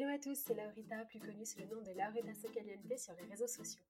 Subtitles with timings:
[0.00, 3.28] Hello à tous, c'est Laurita, plus connue sous le nom de Laurita Socaliente sur les
[3.30, 3.82] réseaux sociaux.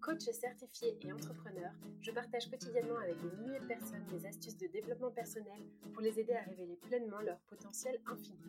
[0.00, 4.68] Coach certifié et entrepreneur, je partage quotidiennement avec des milliers de personnes des astuces de
[4.68, 5.60] développement personnel
[5.92, 8.40] pour les aider à révéler pleinement leur potentiel infini.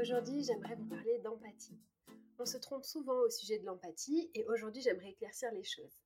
[0.00, 1.78] Aujourd'hui, j'aimerais vous parler d'empathie.
[2.38, 6.00] On se trompe souvent au sujet de l'empathie et aujourd'hui, j'aimerais éclaircir les choses.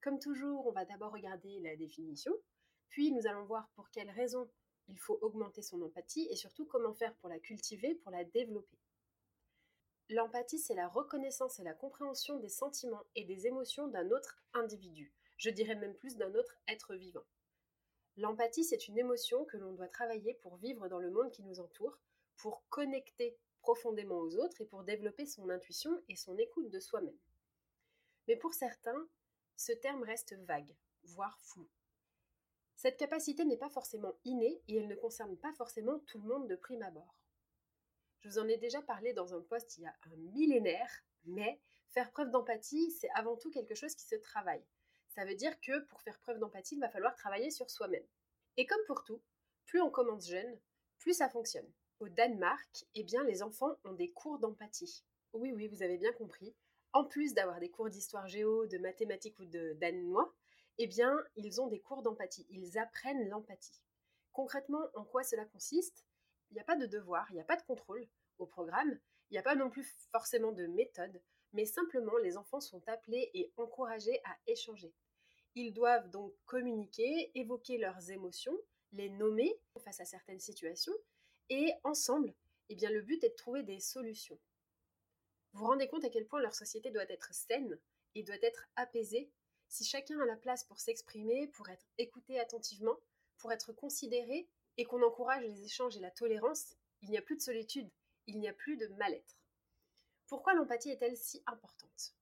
[0.00, 2.32] Comme toujours, on va d'abord regarder la définition,
[2.88, 4.48] puis nous allons voir pour quelles raisons
[4.88, 8.78] il faut augmenter son empathie et surtout comment faire pour la cultiver, pour la développer.
[10.08, 15.12] L'empathie, c'est la reconnaissance et la compréhension des sentiments et des émotions d'un autre individu,
[15.36, 17.24] je dirais même plus d'un autre être vivant.
[18.16, 21.60] L'empathie, c'est une émotion que l'on doit travailler pour vivre dans le monde qui nous
[21.60, 21.98] entoure,
[22.36, 27.18] pour connecter profondément aux autres et pour développer son intuition et son écoute de soi-même.
[28.28, 29.08] Mais pour certains,
[29.56, 31.68] ce terme reste vague, voire flou.
[32.76, 36.48] Cette capacité n'est pas forcément innée et elle ne concerne pas forcément tout le monde
[36.48, 37.21] de prime abord.
[38.22, 41.60] Je vous en ai déjà parlé dans un post il y a un millénaire, mais
[41.88, 44.64] faire preuve d'empathie, c'est avant tout quelque chose qui se travaille.
[45.08, 48.06] Ça veut dire que pour faire preuve d'empathie, il va falloir travailler sur soi-même.
[48.56, 49.20] Et comme pour tout,
[49.66, 50.56] plus on commence jeune,
[50.98, 51.68] plus ça fonctionne.
[51.98, 55.04] Au Danemark, eh bien, les enfants ont des cours d'empathie.
[55.32, 56.54] Oui, oui, vous avez bien compris.
[56.92, 60.32] En plus d'avoir des cours d'histoire géo, de mathématiques ou de danois,
[60.78, 62.46] eh bien, ils ont des cours d'empathie.
[62.50, 63.82] Ils apprennent l'empathie.
[64.32, 66.04] Concrètement, en quoi cela consiste?
[66.52, 68.06] Il n'y a pas de devoir, il n'y a pas de contrôle
[68.38, 68.98] au programme,
[69.30, 71.18] il n'y a pas non plus forcément de méthode,
[71.54, 74.92] mais simplement les enfants sont appelés et encouragés à échanger.
[75.54, 78.56] Ils doivent donc communiquer, évoquer leurs émotions,
[78.92, 80.92] les nommer face à certaines situations,
[81.48, 82.34] et ensemble,
[82.68, 84.38] eh bien, le but est de trouver des solutions.
[85.52, 87.78] Vous vous rendez compte à quel point leur société doit être saine
[88.14, 89.30] et doit être apaisée?
[89.68, 92.98] Si chacun a la place pour s'exprimer, pour être écouté attentivement,
[93.38, 97.36] pour être considéré et qu'on encourage les échanges et la tolérance, il n'y a plus
[97.36, 97.90] de solitude,
[98.26, 99.38] il n'y a plus de mal-être.
[100.26, 102.14] Pourquoi l'empathie est-elle si importante?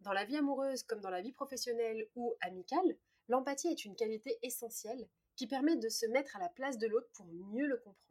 [0.00, 2.96] Dans la vie amoureuse comme dans la vie professionnelle ou amicale,
[3.28, 7.10] l'empathie est une qualité essentielle qui permet de se mettre à la place de l'autre
[7.12, 8.04] pour mieux le comprendre.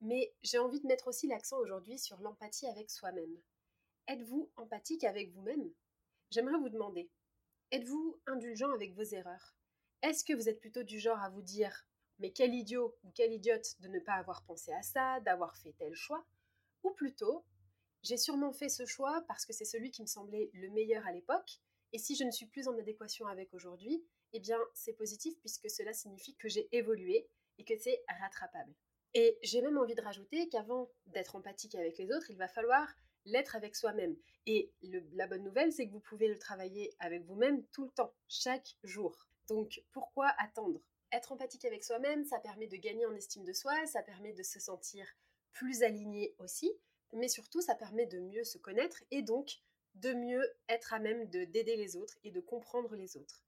[0.00, 3.40] Mais j'ai envie de mettre aussi l'accent aujourd'hui sur l'empathie avec soi-même.
[4.06, 5.72] Êtes-vous empathique avec vous-même?
[6.30, 7.10] J'aimerais vous demander,
[7.70, 9.56] êtes-vous indulgent avec vos erreurs?
[10.02, 11.86] Est-ce que vous êtes plutôt du genre à vous dire
[12.18, 15.74] mais quel idiot ou quelle idiote de ne pas avoir pensé à ça, d'avoir fait
[15.78, 16.24] tel choix,
[16.82, 17.44] ou plutôt,
[18.02, 21.12] j'ai sûrement fait ce choix parce que c'est celui qui me semblait le meilleur à
[21.12, 21.60] l'époque,
[21.92, 25.70] et si je ne suis plus en adéquation avec aujourd'hui, eh bien c'est positif puisque
[25.70, 28.74] cela signifie que j'ai évolué et que c'est rattrapable.
[29.14, 32.92] Et j'ai même envie de rajouter qu'avant d'être empathique avec les autres, il va falloir
[33.26, 34.16] l'être avec soi-même.
[34.46, 34.72] Et
[35.12, 38.76] la bonne nouvelle, c'est que vous pouvez le travailler avec vous-même tout le temps, chaque
[38.82, 39.16] jour.
[39.48, 40.80] Donc pourquoi attendre?
[41.14, 44.42] Être empathique avec soi-même, ça permet de gagner en estime de soi, ça permet de
[44.42, 45.06] se sentir
[45.52, 46.72] plus aligné aussi,
[47.12, 49.60] mais surtout ça permet de mieux se connaître et donc
[49.94, 53.44] de mieux être à même de d'aider les autres et de comprendre les autres.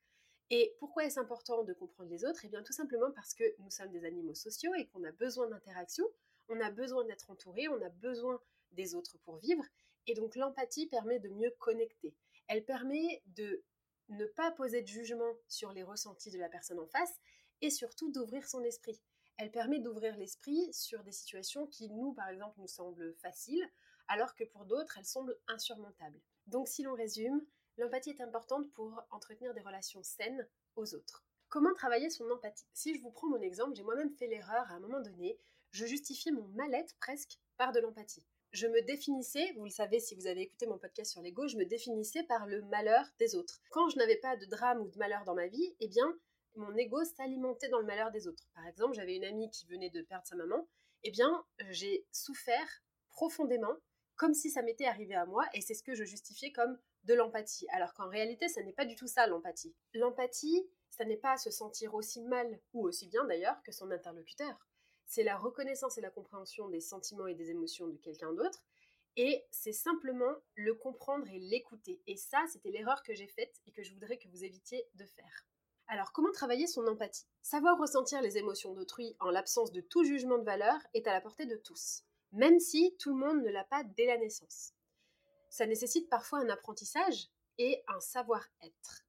[0.50, 2.44] Et pourquoi est-ce important de comprendre les autres?
[2.44, 5.49] Eh bien tout simplement parce que nous sommes des animaux sociaux et qu'on a besoin
[5.49, 6.06] d'interaction,
[6.49, 8.41] on a besoin d'être entouré, on a besoin
[8.71, 9.65] des autres pour vivre,
[10.06, 12.15] et donc l'empathie permet de mieux connecter.
[12.47, 13.65] Elle permet de
[14.09, 17.19] ne pas poser de jugement sur les ressentis de la personne en face
[17.62, 19.00] et surtout d'ouvrir son esprit.
[19.39, 23.69] Elle permet d'ouvrir l'esprit sur des situations qui, nous, par exemple, nous semblent faciles,
[24.09, 26.21] alors que pour d'autres, elles semblent insurmontables.
[26.47, 27.44] Donc, si l'on résume,
[27.77, 31.25] l'empathie est importante pour entretenir des relations saines aux autres.
[31.49, 32.67] Comment travailler son empathie?
[32.72, 35.38] Si je vous prends mon exemple, j'ai moi-même fait l'erreur à un moment donné,
[35.71, 38.25] je justifiais mon mal-être presque par de l'empathie.
[38.53, 41.59] Je me définissais, vous le savez si vous avez écouté mon podcast sur l'ego, je
[41.59, 43.61] me définissais par le malheur des autres.
[43.71, 46.17] Quand je n'avais pas de drame ou de malheur dans ma vie, eh bien,
[46.56, 48.49] mon ego s'alimentait dans le malheur des autres.
[48.55, 50.69] Par exemple, j'avais une amie qui venait de perdre sa maman,
[51.03, 53.75] eh bien, j'ai souffert profondément,
[54.17, 57.15] comme si ça m'était arrivé à moi, et c'est ce que je justifiais comme de
[57.15, 57.67] l'empathie.
[57.71, 59.75] Alors qu'en réalité, ça n'est pas du tout ça l'empathie.
[59.94, 64.69] L'empathie, ça n'est pas se sentir aussi mal, ou aussi bien d'ailleurs, que son interlocuteur.
[65.06, 68.64] C'est la reconnaissance et la compréhension des sentiments et des émotions de quelqu'un d'autre,
[69.17, 72.03] et c'est simplement le comprendre et l'écouter.
[72.06, 75.06] Et ça, c'était l'erreur que j'ai faite et que je voudrais que vous évitiez de
[75.06, 75.47] faire.
[75.88, 77.27] Alors, comment travailler son empathie?
[77.43, 81.21] Savoir ressentir les émotions d'autrui en l'absence de tout jugement de valeur est à la
[81.21, 82.03] portée de tous,
[82.33, 84.73] même si tout le monde ne l'a pas dès la naissance.
[85.49, 87.29] Ça nécessite parfois un apprentissage
[87.59, 89.05] et un savoir-être.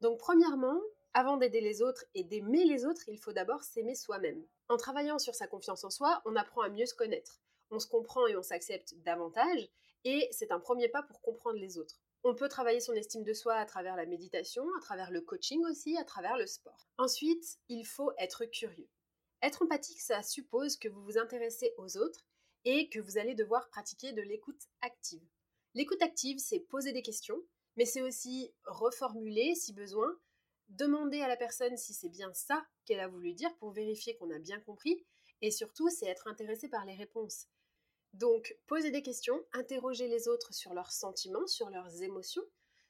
[0.00, 0.80] Donc, premièrement,
[1.12, 4.46] avant d'aider les autres et d'aimer les autres, il faut d'abord s'aimer soi-même.
[4.68, 7.40] En travaillant sur sa confiance en soi, on apprend à mieux se connaître.
[7.72, 9.68] On se comprend et on s'accepte davantage,
[10.04, 12.00] et c'est un premier pas pour comprendre les autres.
[12.24, 15.64] On peut travailler son estime de soi à travers la méditation, à travers le coaching
[15.64, 16.88] aussi, à travers le sport.
[16.96, 18.88] Ensuite, il faut être curieux.
[19.42, 22.24] Être empathique, ça suppose que vous vous intéressez aux autres
[22.64, 25.26] et que vous allez devoir pratiquer de l'écoute active.
[25.74, 27.42] L'écoute active, c'est poser des questions,
[27.76, 30.16] mais c'est aussi reformuler si besoin,
[30.68, 34.30] demander à la personne si c'est bien ça qu'elle a voulu dire pour vérifier qu'on
[34.30, 35.04] a bien compris,
[35.40, 37.48] et surtout, c'est être intéressé par les réponses.
[38.12, 42.44] Donc, poser des questions, interroger les autres sur leurs sentiments, sur leurs émotions,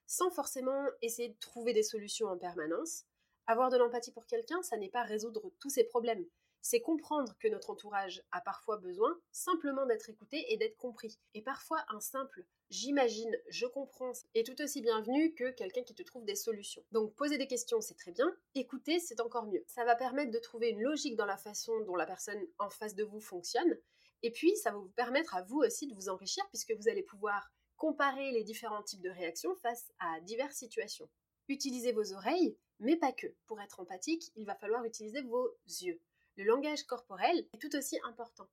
[0.07, 3.05] sans forcément essayer de trouver des solutions en permanence.
[3.47, 6.27] Avoir de l'empathie pour quelqu'un, ça n'est pas résoudre tous ses problèmes.
[6.61, 11.19] C'est comprendre que notre entourage a parfois besoin simplement d'être écouté et d'être compris.
[11.35, 16.03] Et parfois, un simple j'imagine, je comprends est tout aussi bienvenu que quelqu'un qui te
[16.03, 16.83] trouve des solutions.
[16.91, 18.35] Donc, poser des questions, c'est très bien.
[18.55, 19.63] Écouter, c'est encore mieux.
[19.67, 22.95] Ça va permettre de trouver une logique dans la façon dont la personne en face
[22.95, 23.77] de vous fonctionne.
[24.23, 27.03] Et puis, ça va vous permettre à vous aussi de vous enrichir puisque vous allez
[27.03, 31.09] pouvoir comparer les différents types de réactions face à diverses situations.
[31.49, 33.27] Utilisez vos oreilles, mais pas que.
[33.47, 36.01] Pour être empathique, il va falloir utiliser vos yeux.
[36.37, 38.49] Le langage corporel est tout aussi important.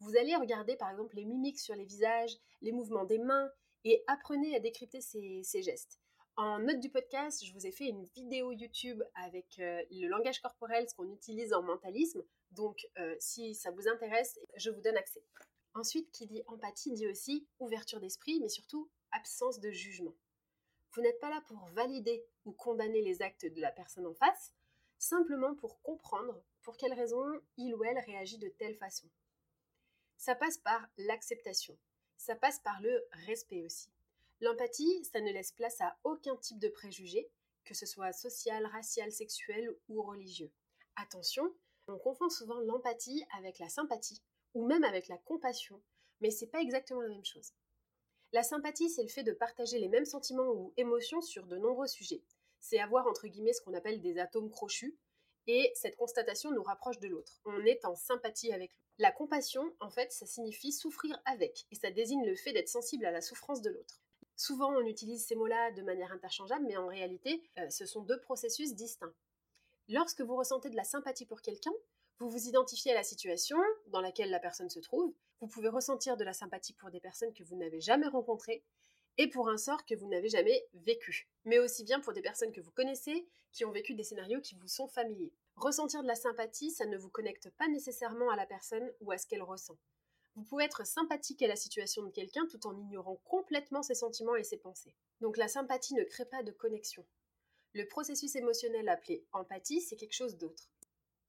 [0.00, 3.50] Vous allez regarder par exemple les mimiques sur les visages, les mouvements des mains,
[3.84, 6.00] et apprenez à décrypter ces, gestes.
[6.38, 10.38] En note du podcast, je vous ai fait une vidéo YouTube avec euh, le langage
[10.42, 12.22] corporel, ce qu'on utilise en mentalisme.
[12.50, 15.24] Donc, euh, si ça vous intéresse, je vous donne accès.
[15.72, 20.14] Ensuite, qui dit empathie dit aussi ouverture d'esprit, mais surtout absence de jugement.
[20.92, 24.52] Vous n'êtes pas là pour valider ou condamner les actes de la personne en face,
[24.98, 29.08] simplement pour comprendre pour quelles raisons il ou elle réagit de telle façon.
[30.18, 31.78] Ça passe par l'acceptation,
[32.18, 33.95] ça passe par le respect aussi.
[34.40, 37.30] L'empathie, ça ne laisse place à aucun type de préjugé,
[37.64, 40.52] que ce soit social, racial, sexuel ou religieux.
[40.96, 41.54] Attention,
[41.88, 44.22] on confond souvent l'empathie avec la sympathie,
[44.54, 45.82] ou même avec la compassion,
[46.20, 47.52] mais c'est pas exactement la même chose.
[48.32, 51.86] La sympathie, c'est le fait de partager les mêmes sentiments ou émotions sur de nombreux
[51.86, 52.22] sujets.
[52.60, 54.98] C'est avoir entre guillemets ce qu'on appelle des atomes crochus,
[55.46, 57.40] et cette constatation nous rapproche de l'autre.
[57.44, 58.80] On est en sympathie avec lui.
[58.98, 63.06] La compassion, en fait, ça signifie souffrir avec, et ça désigne le fait d'être sensible
[63.06, 64.02] à la souffrance de l'autre.
[64.36, 68.20] Souvent, on utilise ces mots-là de manière interchangeable, mais en réalité, euh, ce sont deux
[68.20, 69.14] processus distincts.
[69.88, 71.72] Lorsque vous ressentez de la sympathie pour quelqu'un,
[72.18, 75.14] vous vous identifiez à la situation dans laquelle la personne se trouve.
[75.40, 78.62] Vous pouvez ressentir de la sympathie pour des personnes que vous n'avez jamais rencontrées
[79.18, 82.52] et pour un sort que vous n'avez jamais vécu, mais aussi bien pour des personnes
[82.52, 85.32] que vous connaissez qui ont vécu des scénarios qui vous sont familiers.
[85.56, 89.18] Ressentir de la sympathie, ça ne vous connecte pas nécessairement à la personne ou à
[89.18, 89.78] ce qu'elle ressent.
[90.36, 94.36] Vous pouvez être sympathique à la situation de quelqu'un tout en ignorant complètement ses sentiments
[94.36, 94.94] et ses pensées.
[95.22, 97.06] Donc la sympathie ne crée pas de connexion.
[97.72, 100.70] Le processus émotionnel appelé empathie, c'est quelque chose d'autre.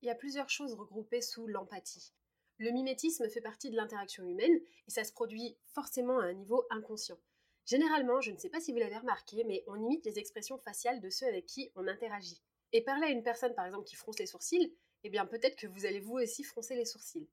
[0.01, 2.11] Il y a plusieurs choses regroupées sous l'empathie.
[2.57, 6.65] Le mimétisme fait partie de l'interaction humaine et ça se produit forcément à un niveau
[6.69, 7.19] inconscient.
[7.65, 10.99] Généralement, je ne sais pas si vous l'avez remarqué, mais on imite les expressions faciales
[10.99, 12.41] de ceux avec qui on interagit.
[12.73, 15.67] Et parler à une personne, par exemple, qui fronce les sourcils, eh bien peut-être que
[15.67, 17.29] vous allez vous aussi froncer les sourcils.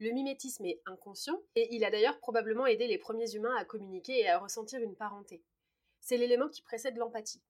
[0.00, 4.20] Le mimétisme est inconscient, et il a d'ailleurs probablement aidé les premiers humains à communiquer
[4.20, 5.42] et à ressentir une parenté.
[6.00, 7.42] C'est l'élément qui précède l'empathie.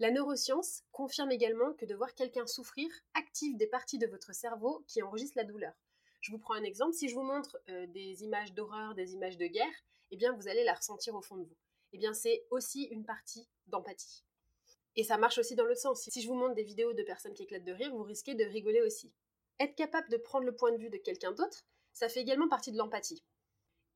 [0.00, 4.84] La neuroscience confirme également que de voir quelqu'un souffrir active des parties de votre cerveau
[4.88, 5.74] qui enregistrent la douleur.
[6.20, 9.36] Je vous prends un exemple, si je vous montre euh, des images d'horreur, des images
[9.36, 11.56] de guerre, eh bien vous allez la ressentir au fond de vous.
[11.92, 14.24] Eh bien c'est aussi une partie d'empathie.
[14.96, 16.02] Et ça marche aussi dans le sens.
[16.02, 18.44] Si je vous montre des vidéos de personnes qui éclatent de rire, vous risquez de
[18.44, 19.12] rigoler aussi.
[19.60, 22.72] Être capable de prendre le point de vue de quelqu'un d'autre, ça fait également partie
[22.72, 23.22] de l'empathie.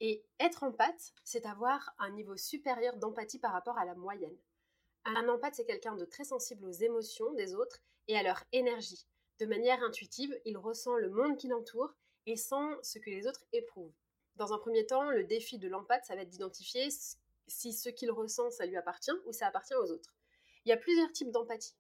[0.01, 4.37] Et être empathe, c'est avoir un niveau supérieur d'empathie par rapport à la moyenne.
[5.05, 9.07] Un empathe, c'est quelqu'un de très sensible aux émotions des autres et à leur énergie.
[9.39, 11.95] De manière intuitive, il ressent le monde qui l'entoure
[12.27, 13.95] et sent ce que les autres éprouvent.
[14.37, 16.89] Dans un premier temps, le défi de l'empathe, ça va être d'identifier
[17.47, 20.15] si ce qu'il ressent, ça lui appartient ou ça appartient aux autres.
[20.65, 21.77] Il y a plusieurs types d'empathie.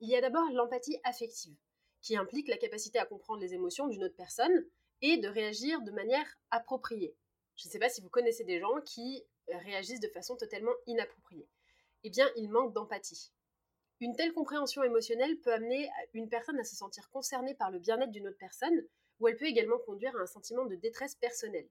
[0.00, 1.56] Il y a d'abord l'empathie affective,
[2.00, 4.66] qui implique la capacité à comprendre les émotions d'une autre personne
[5.02, 7.14] et de réagir de manière appropriée.
[7.56, 11.48] Je ne sais pas si vous connaissez des gens qui réagissent de façon totalement inappropriée
[12.04, 13.32] eh bien, il manque d'empathie.
[14.00, 18.10] Une telle compréhension émotionnelle peut amener une personne à se sentir concernée par le bien-être
[18.10, 18.84] d'une autre personne,
[19.20, 21.68] ou elle peut également conduire à un sentiment de détresse personnelle.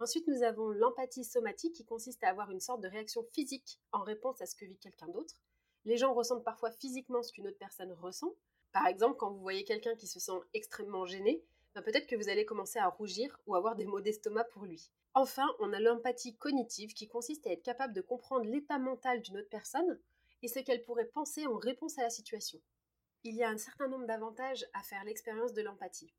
[0.00, 4.02] Ensuite, nous avons l'empathie somatique qui consiste à avoir une sorte de réaction physique en
[4.02, 5.40] réponse à ce que vit quelqu'un d'autre.
[5.84, 8.34] Les gens ressentent parfois physiquement ce qu'une autre personne ressent.
[8.72, 11.42] Par exemple, quand vous voyez quelqu'un qui se sent extrêmement gêné,
[11.82, 14.90] peut-être que vous allez commencer à rougir ou avoir des maux d'estomac pour lui.
[15.14, 19.38] Enfin, on a l'empathie cognitive qui consiste à être capable de comprendre l'état mental d'une
[19.38, 19.98] autre personne
[20.42, 22.60] et ce qu'elle pourrait penser en réponse à la situation.
[23.24, 26.12] Il y a un certain nombre d'avantages à faire l'expérience de l'empathie.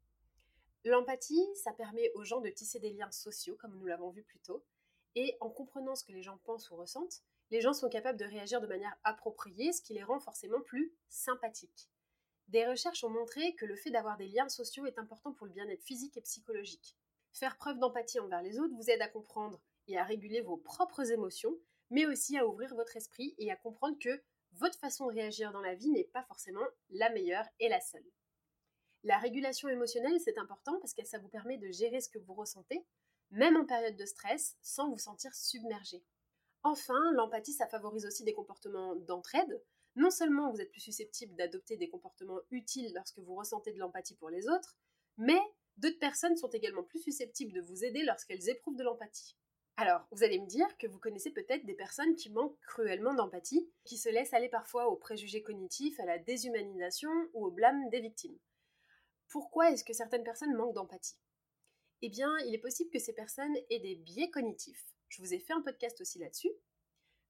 [0.84, 4.40] L'empathie, ça permet aux gens de tisser des liens sociaux, comme nous l'avons vu plus
[4.40, 4.64] tôt,
[5.16, 8.26] et en comprenant ce que les gens pensent ou ressentent, les gens sont capables de
[8.26, 11.90] réagir de manière appropriée, ce qui les rend forcément plus sympathiques.
[12.48, 15.54] Des recherches ont montré que le fait d'avoir des liens sociaux est important pour le
[15.54, 16.96] bien-être physique et psychologique.
[17.34, 21.12] Faire preuve d'empathie envers les autres vous aide à comprendre et à réguler vos propres
[21.12, 21.54] émotions,
[21.89, 24.22] mais aussi à ouvrir votre esprit et à comprendre que
[24.54, 28.10] votre façon de réagir dans la vie n'est pas forcément la meilleure et la seule.
[29.04, 32.34] La régulation émotionnelle, c'est important parce que ça vous permet de gérer ce que vous
[32.34, 32.86] ressentez,
[33.30, 36.04] même en période de stress, sans vous sentir submergé.
[36.63, 39.62] Enfin, l'empathie, ça favorise aussi des comportements d'entraide.
[39.98, 44.16] Non seulement vous êtes plus susceptible d'adopter des comportements utiles lorsque vous ressentez de l'empathie
[44.16, 44.77] pour les autres,
[45.18, 45.42] mais
[45.77, 49.36] d'autres personnes sont également plus susceptibles de vous aider lorsqu'elles éprouvent de l'empathie.
[49.75, 53.72] Alors, vous allez me dire que vous connaissez peut-être des personnes qui manquent cruellement d'empathie,
[53.86, 58.00] qui se laissent aller parfois aux préjugés cognitifs, à la déshumanisation ou au blâme des
[58.00, 58.38] victimes.
[59.30, 61.18] Pourquoi est-ce que certaines personnes manquent d'empathie?
[62.04, 64.86] Eh bien, il est possible que ces personnes aient des biais cognitifs.
[65.10, 66.51] Je vous ai fait un podcast aussi là-dessus.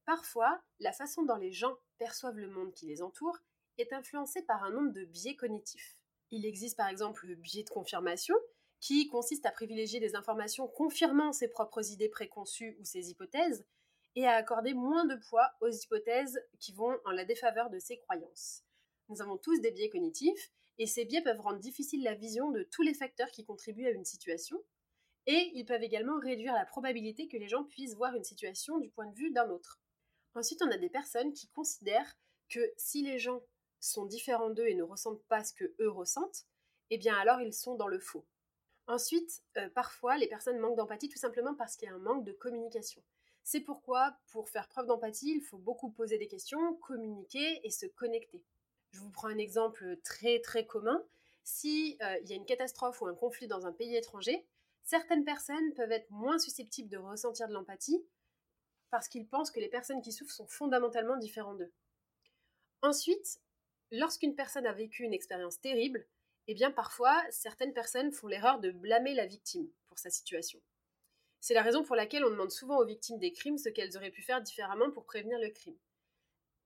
[0.08, 3.38] Parfois, la façon dont les gens perçoivent le monde qui les entoure
[3.78, 5.98] est influencée par un nombre de biais cognitifs.
[6.32, 8.34] Il existe par exemple le biais de confirmation,
[8.80, 13.66] qui consiste à privilégier des informations confirmant ses propres idées préconçues ou ses hypothèses,
[14.16, 17.98] et à accorder moins de poids aux hypothèses qui vont en la défaveur de ses
[17.98, 18.64] croyances.
[19.10, 22.64] Nous avons tous des biais cognitifs, et ces biais peuvent rendre difficile la vision de
[22.64, 24.58] tous les facteurs qui contribuent à une situation,
[25.26, 28.90] et ils peuvent également réduire la probabilité que les gens puissent voir une situation du
[28.90, 29.82] point de vue d'un autre.
[30.36, 32.18] Ensuite, on a des personnes qui considèrent
[32.50, 33.42] que si les gens
[33.80, 36.46] sont différents d'eux et ne ressentent pas ce que eux ressentent,
[36.90, 38.26] eh bien alors ils sont dans le faux.
[38.88, 42.24] Ensuite, euh, parfois, les personnes manquent d'empathie tout simplement parce qu'il y a un manque
[42.24, 43.04] de communication.
[43.44, 47.86] C'est pourquoi, pour faire preuve d'empathie, il faut beaucoup poser des questions, communiquer et se
[47.86, 48.44] connecter.
[48.92, 51.04] Je vous prends un exemple très très commun.
[51.44, 54.46] Si euh, y a une catastrophe ou un conflit dans un pays étranger,
[54.84, 58.06] certaines personnes peuvent être moins susceptibles de ressentir de l'empathie
[58.89, 61.72] parce qu'ils pensent que les personnes qui souffrent sont fondamentalement différentes d'eux.
[62.82, 63.39] Ensuite,
[63.91, 66.06] lorsqu'une personne a vécu une expérience terrible,
[66.48, 70.62] eh bien parfois, certaines personnes font l'erreur de blâmer la victime pour sa situation.
[71.39, 74.12] C'est la raison pour laquelle on demande souvent aux victimes des crimes ce qu'elles auraient
[74.12, 75.77] pu faire différemment pour prévenir le crime.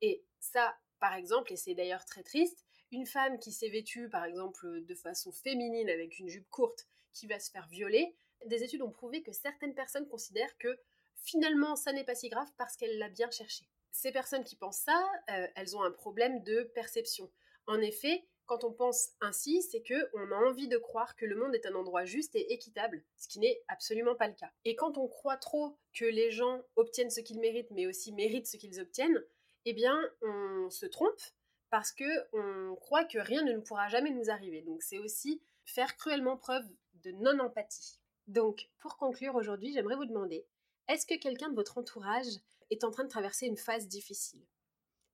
[0.02, 4.26] Et ça, par exemple, et c'est d'ailleurs très triste, une femme qui s'est vêtue, par
[4.26, 8.82] exemple, de façon féminine avec une jupe courte, qui va se faire violer, des études
[8.82, 10.80] ont prouvé que certaines personnes considèrent que
[11.22, 13.66] finalement ça n'est pas si grave parce qu'elle l'a bien cherché.
[13.92, 17.30] Ces personnes qui pensent ça, euh, elles ont un problème de perception.
[17.68, 21.36] En effet, quand on pense ainsi, c'est que on a envie de croire que le
[21.36, 24.52] monde est un endroit juste et équitable, ce qui n'est absolument pas le cas.
[24.66, 28.48] Et quand on croit trop que les gens obtiennent ce qu'ils méritent, mais aussi méritent
[28.48, 29.24] ce qu'ils obtiennent,
[29.66, 31.22] eh bien, on se trompe
[31.70, 34.62] parce que on croit que rien ne pourra jamais nous arriver.
[34.64, 38.00] Donc, c'est aussi faire cruellement preuve de non-empathie.
[38.28, 40.46] Donc, pour conclure aujourd'hui, j'aimerais vous demander
[40.88, 44.42] est-ce que quelqu'un de votre entourage est en train de traverser une phase difficile?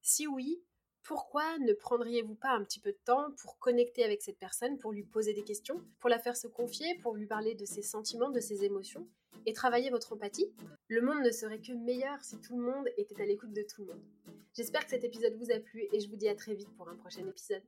[0.02, 0.62] Si oui,
[1.04, 4.92] pourquoi ne prendriez-vous pas un petit peu de temps pour connecter avec cette personne, pour
[4.92, 8.30] lui poser des questions, pour la faire se confier, pour lui parler de ses sentiments,
[8.30, 9.08] de ses émotions
[9.46, 10.52] et travailler votre empathie?
[10.88, 13.82] Le monde ne serait que meilleur si tout le monde était à l'écoute de tout
[13.82, 14.04] le monde.
[14.54, 16.90] J'espère que cet épisode vous a plu et je vous dis à très vite pour
[16.90, 17.64] un prochain épisode.